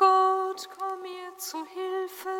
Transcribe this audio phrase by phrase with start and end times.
[0.00, 2.30] Gott, komm mir zu Hilfe.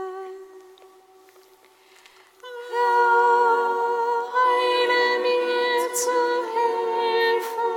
[2.70, 6.18] Herr, heile mir zu
[6.56, 7.68] Hilfe.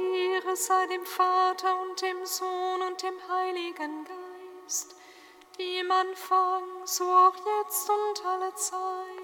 [0.00, 4.96] Ehre sei dem Vater und dem Sohn und dem Heiligen Geist,
[5.56, 9.15] die im Anfang, so auch jetzt und alle Zeit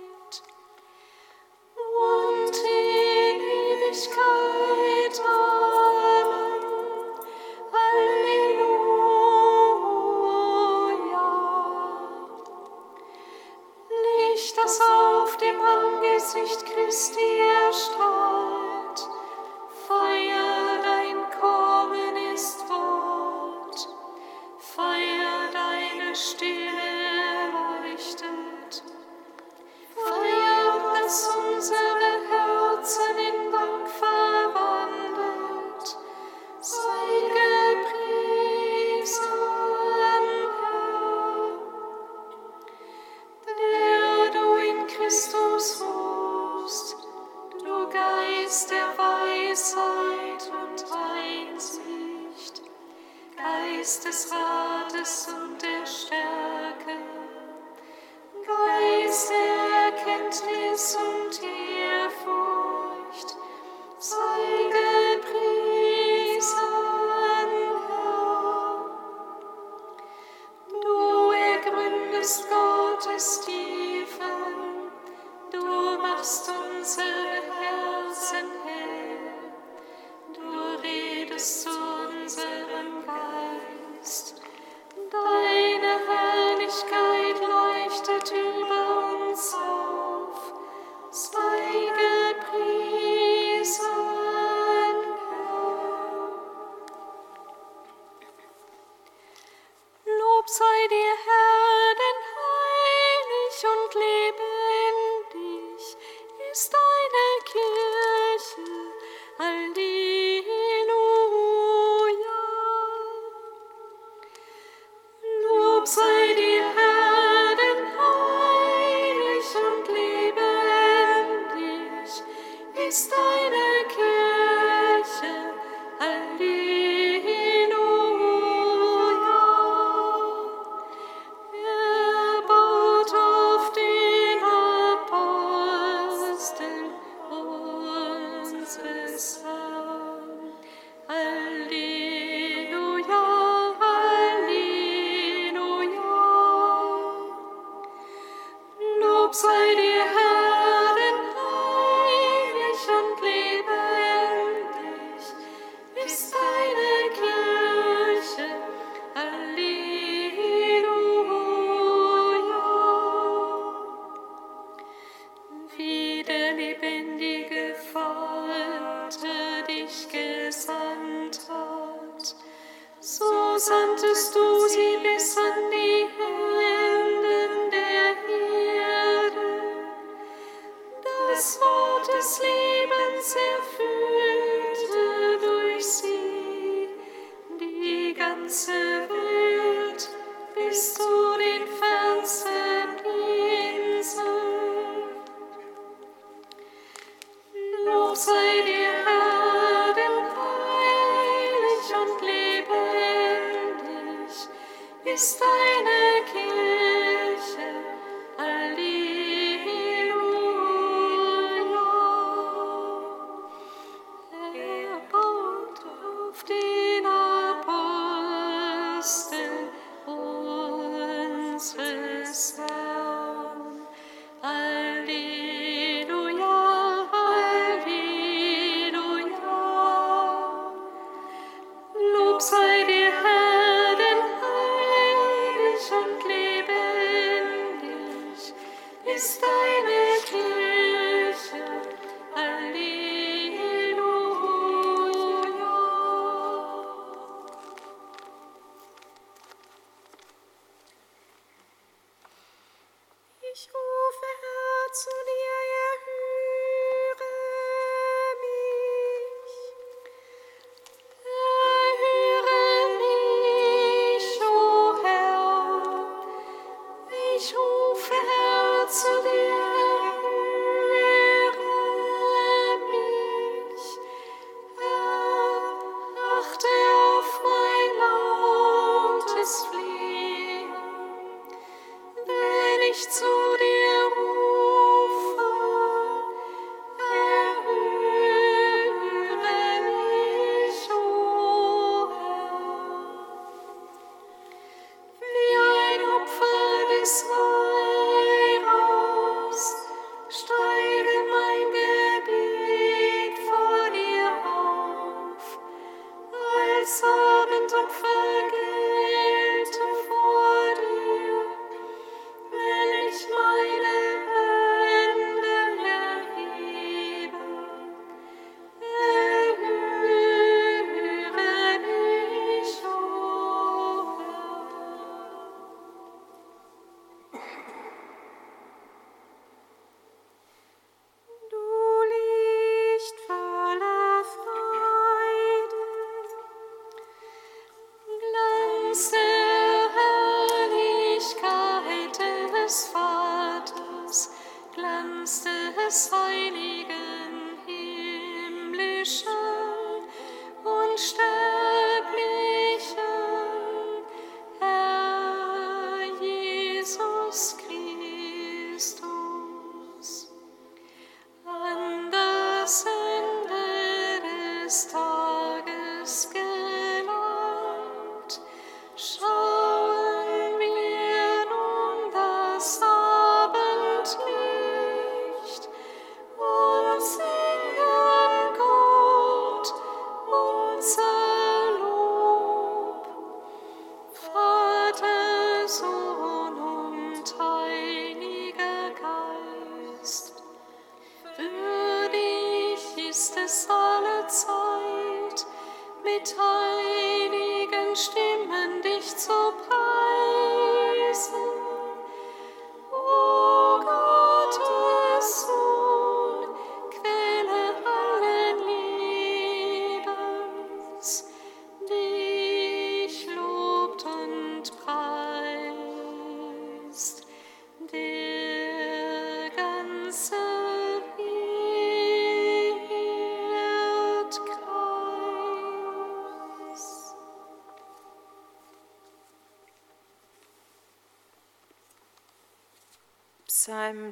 [396.25, 396.72] time.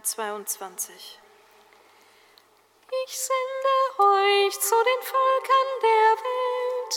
[0.02, 1.18] Psalm 22.
[3.04, 6.94] Ich sende euch zu den Völkern der Welt.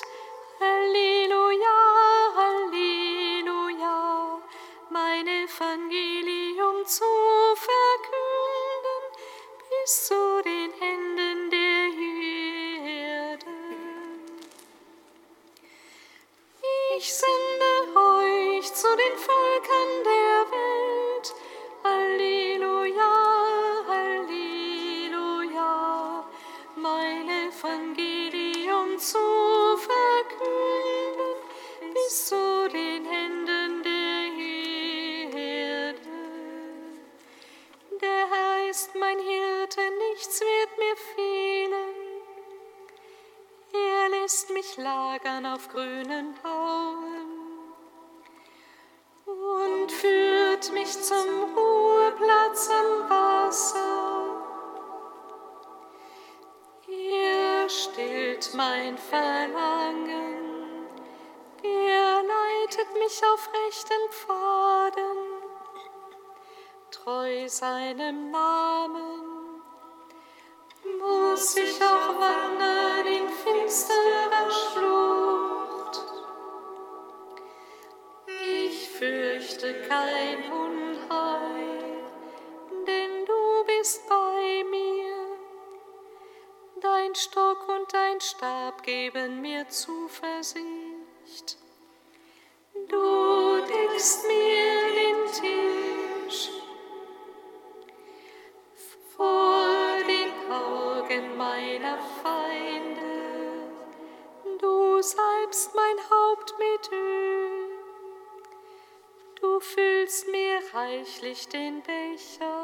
[0.62, 1.80] Halleluja,
[2.38, 3.98] Halleluja,
[4.90, 7.04] mein Evangelium zu
[7.56, 9.04] verkünden
[9.70, 10.23] bis zu
[58.94, 60.88] mein Verlangen,
[61.64, 65.18] er leitet mich auf rechten Pfaden,
[66.92, 69.62] treu seinem Namen.
[71.00, 76.02] Muss ich auch wandern in finsterer Schlucht?
[78.46, 80.83] Ich fürchte kein Unheil,
[87.24, 91.58] Stock und dein Stab geben mir Zuversicht.
[92.90, 96.50] Du deckst mir den Tisch
[99.16, 103.70] vor den Augen meiner Feinde.
[104.60, 107.70] Du salbst mein Haupt mit Öl.
[109.40, 112.63] Du füllst mir reichlich den Becher.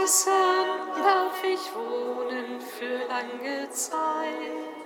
[0.00, 4.79] Des Herrn darf ich wohnen für lange Zeit.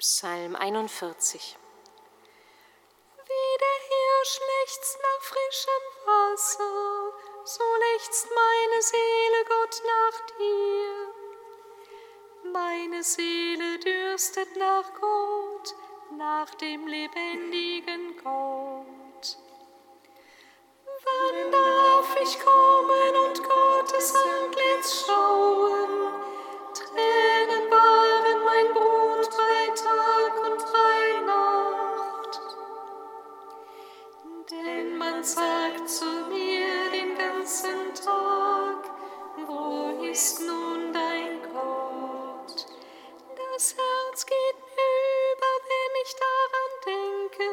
[0.00, 1.58] Psalm 41.
[3.26, 7.12] Wie der Hirsch lechzt nach frischem Wasser,
[7.44, 11.12] so lechzt meine Seele Gott nach dir.
[12.50, 15.74] Meine Seele dürstet nach Gott,
[16.16, 19.36] nach dem lebendigen Gott.
[21.04, 23.40] Wann darf ich kommen und
[40.20, 42.66] ist nun dein Gott.
[43.40, 44.58] Das Herz geht
[44.92, 47.48] über, wenn ich daran denke,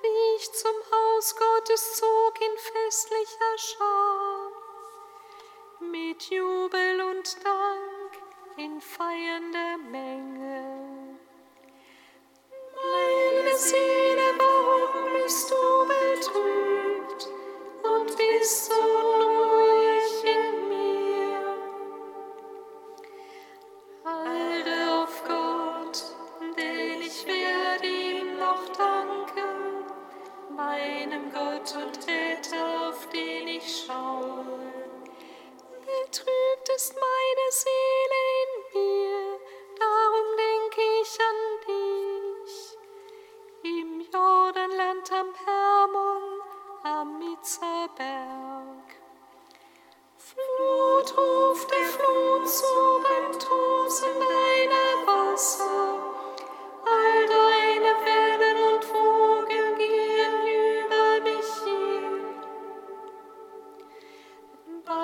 [0.00, 4.50] wie ich zum Haus Gottes zog in festlicher Schar.
[5.80, 6.83] Mit Jubel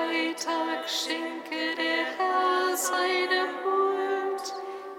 [0.01, 4.55] Bei Tag schenke der Herr seine Huld.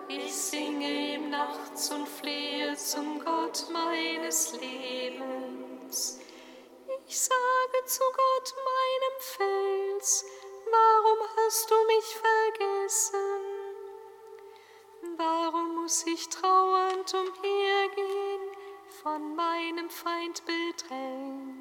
[0.08, 6.20] Ich singe ihm nachts und flehe zum Gott meines Lebens.
[7.08, 10.25] Ich sage zu Gott, meinem Fels,
[10.70, 13.41] warum hast du mich vergessen?
[15.17, 18.41] Warum muss ich trauernd umhergehen,
[19.01, 21.61] von meinem Feind bedrängt?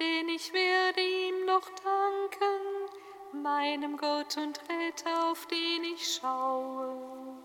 [0.00, 7.40] denn ich werde ihm noch danken, meinem Gott und Retter, auf den ich schaue.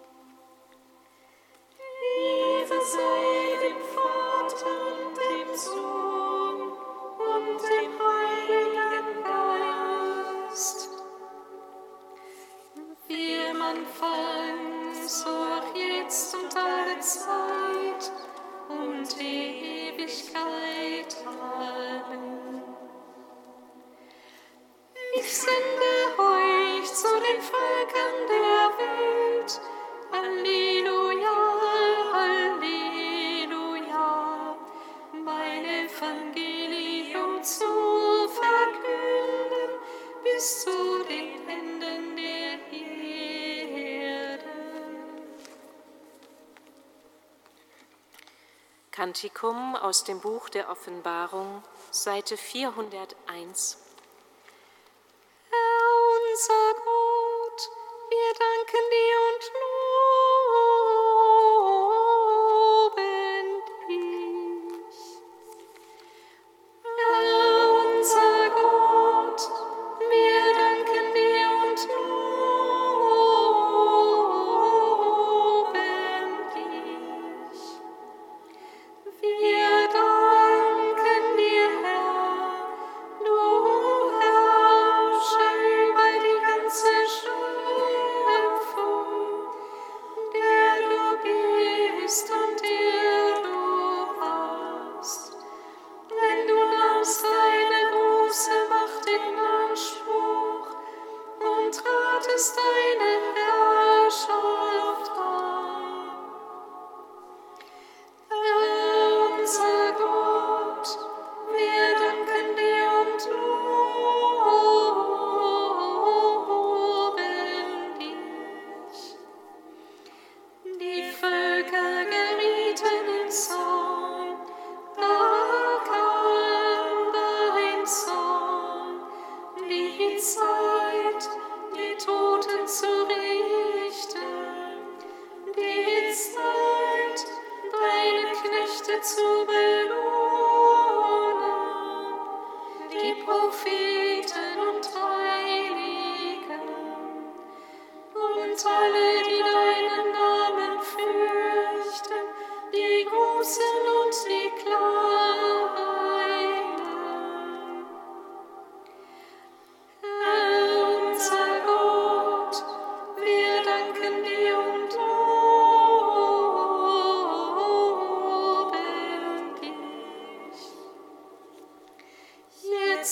[2.18, 6.72] Ehre sei dem Vater und dem Sohn
[7.20, 10.90] und dem Heiligen Geist.
[13.08, 18.12] Wie am Anfang, so auch jetzt und alle Zeit
[18.70, 21.16] und die Ewigkeit.
[21.26, 22.45] Amen.
[25.36, 29.60] Sende euch zu den Völkern der Welt.
[30.10, 31.40] Halleluja,
[32.14, 34.08] Halleluja.
[35.12, 39.72] Mein Evangelium zu verkünden
[40.24, 42.72] bis zu den Enden der
[43.76, 44.46] Erde.
[48.92, 51.62] Kantikum aus dem Buch der Offenbarung,
[51.92, 53.85] Seite 401.
[56.36, 57.72] Unser Gott,
[58.10, 59.75] wir danken dir und loben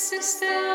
[0.04, 0.73] sister.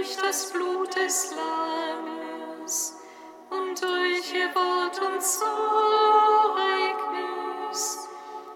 [0.00, 2.96] Durch das Blut des Lammes
[3.50, 5.58] und durch ihr Wort und Zeugnis.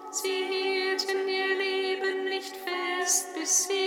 [0.09, 3.84] Sie hielten ihr Leben nicht fest bis hinein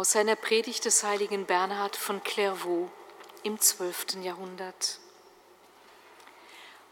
[0.00, 2.88] Aus seiner Predigt des heiligen Bernhard von Clairvaux
[3.42, 4.22] im 12.
[4.22, 4.98] Jahrhundert.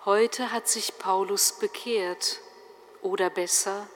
[0.05, 2.41] Heute hat sich Paulus bekehrt,
[3.01, 3.89] oder besser,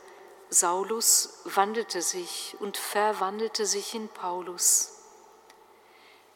[0.48, 5.02] Saulus wandelte sich und verwandelte sich in Paulus.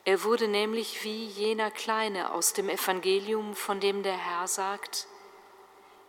[0.05, 5.07] Er wurde nämlich wie jener Kleine aus dem Evangelium, von dem der Herr sagt,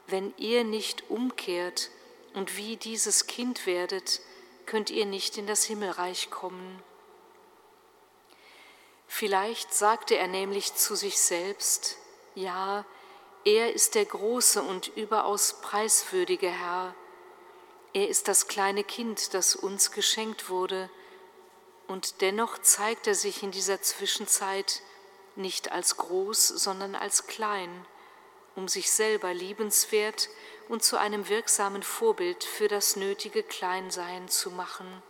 [0.07, 1.91] wenn ihr nicht umkehrt
[2.33, 4.19] und wie dieses Kind werdet,
[4.67, 6.83] könnt ihr nicht in das Himmelreich kommen.
[9.07, 11.97] Vielleicht sagte er nämlich zu sich selbst,
[12.35, 12.85] ja,
[13.45, 16.93] er ist der große und überaus preiswürdige Herr.
[17.93, 20.89] Er ist das kleine Kind, das uns geschenkt wurde,
[21.87, 24.81] und dennoch zeigt er sich in dieser Zwischenzeit
[25.37, 27.85] nicht als groß, sondern als klein,
[28.55, 30.29] um sich selber liebenswert
[30.69, 35.01] und zu einem wirksamen Vorbild für das nötige Kleinsein zu machen.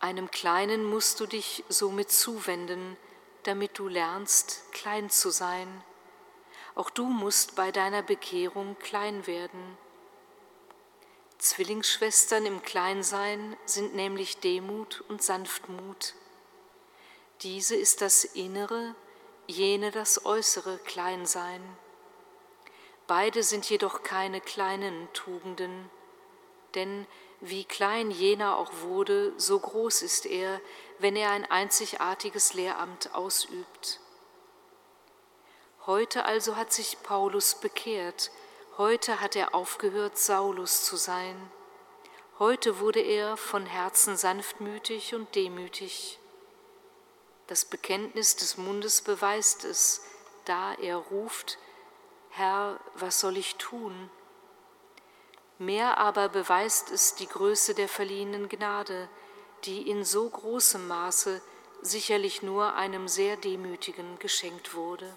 [0.00, 2.96] Einem Kleinen musst du dich somit zuwenden,
[3.44, 5.82] damit du lernst, klein zu sein.
[6.74, 9.78] Auch du musst bei deiner Bekehrung klein werden.
[11.38, 16.14] Zwillingsschwestern im Kleinsein sind nämlich Demut und Sanftmut.
[17.42, 18.94] Diese ist das innere,
[19.46, 21.62] jene das äußere Kleinsein.
[23.06, 25.90] Beide sind jedoch keine kleinen Tugenden,
[26.74, 27.06] denn
[27.40, 30.60] wie klein jener auch wurde, so groß ist er,
[30.98, 34.00] wenn er ein einzigartiges Lehramt ausübt.
[35.86, 38.30] Heute also hat sich Paulus bekehrt,
[38.78, 41.36] heute hat er aufgehört, Saulus zu sein.
[42.38, 46.18] Heute wurde er von Herzen sanftmütig und demütig.
[47.48, 50.00] Das Bekenntnis des Mundes beweist es,
[50.46, 51.58] da er ruft,
[52.36, 54.10] Herr, was soll ich tun?
[55.60, 59.08] Mehr aber beweist es die Größe der verliehenen Gnade,
[59.62, 61.40] die in so großem Maße
[61.80, 65.16] sicherlich nur einem sehr demütigen geschenkt wurde.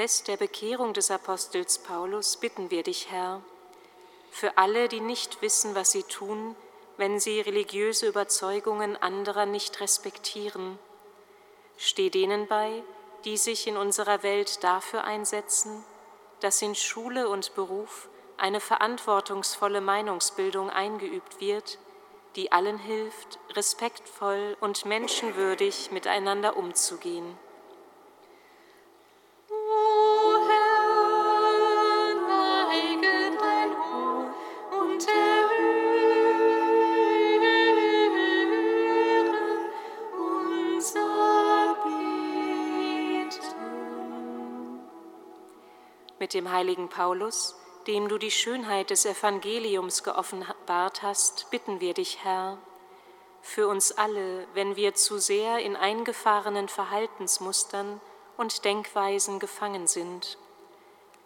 [0.00, 3.42] Fest der Bekehrung des Apostels Paulus bitten wir dich, Herr,
[4.30, 6.56] für alle, die nicht wissen, was sie tun,
[6.96, 10.78] wenn sie religiöse Überzeugungen anderer nicht respektieren.
[11.76, 12.82] Steh denen bei,
[13.26, 15.84] die sich in unserer Welt dafür einsetzen,
[16.40, 18.08] dass in Schule und Beruf
[18.38, 21.76] eine verantwortungsvolle Meinungsbildung eingeübt wird,
[22.36, 27.36] die allen hilft, respektvoll und menschenwürdig miteinander umzugehen.
[46.30, 47.56] Mit dem heiligen Paulus,
[47.88, 52.56] dem du die Schönheit des Evangeliums geoffenbart hast, bitten wir dich, Herr,
[53.42, 58.00] für uns alle, wenn wir zu sehr in eingefahrenen Verhaltensmustern
[58.36, 60.38] und Denkweisen gefangen sind.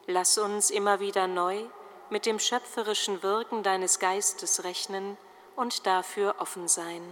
[0.07, 1.64] Lass uns immer wieder neu
[2.09, 5.19] mit dem schöpferischen Wirken deines Geistes rechnen
[5.55, 7.03] und dafür offen sein.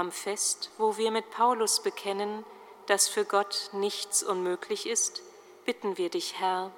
[0.00, 2.46] Am Fest, wo wir mit Paulus bekennen,
[2.86, 5.20] dass für Gott nichts unmöglich ist,
[5.66, 6.70] bitten wir dich, Herr,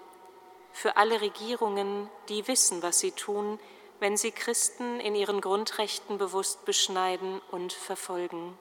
[0.73, 3.61] für alle Regierungen, die wissen, was sie tun,
[4.01, 8.59] wenn sie Christen in ihren Grundrechten bewusst beschneiden und verfolgen.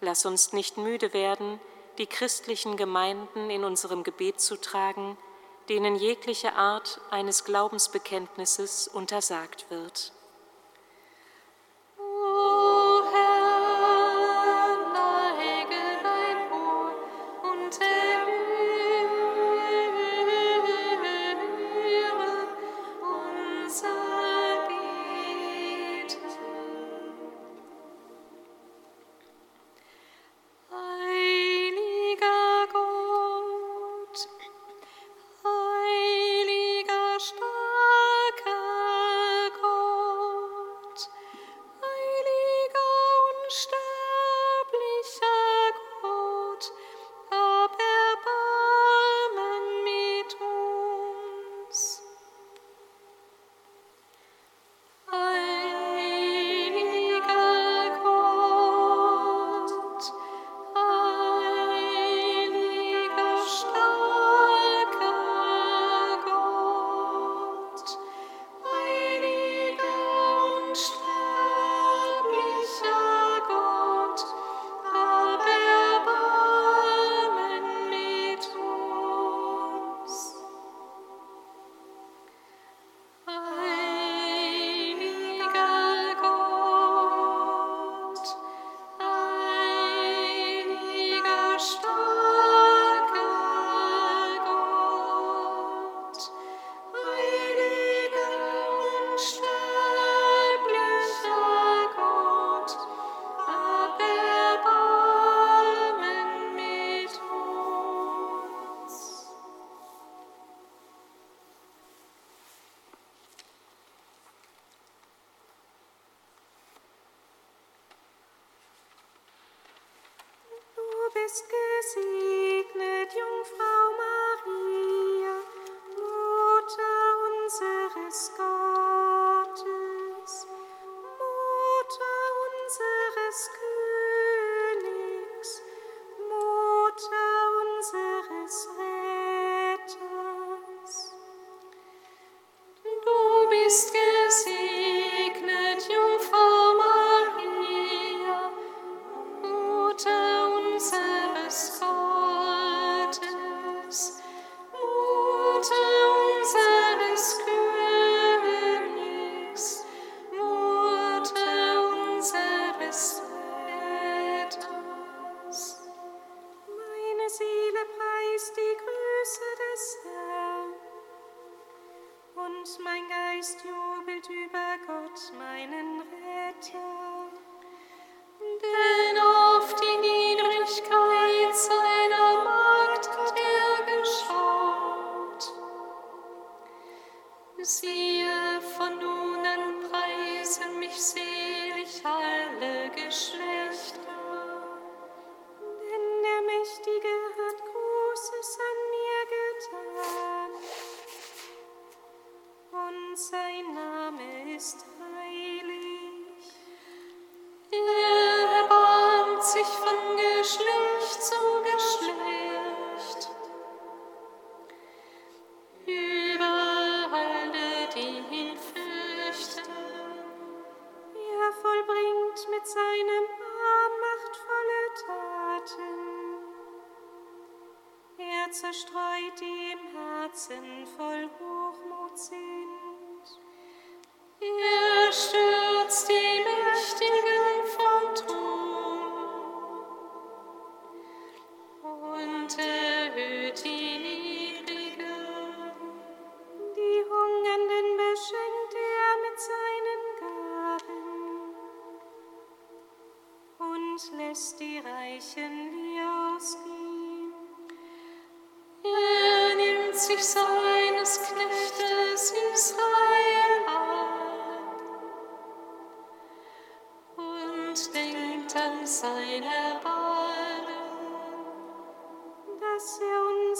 [0.00, 1.60] Lass uns nicht müde werden,
[1.98, 5.18] die christlichen Gemeinden in unserem Gebet zu tragen,
[5.68, 10.13] denen jegliche Art eines Glaubensbekenntnisses untersagt wird.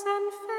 [0.07, 0.54] Er unseren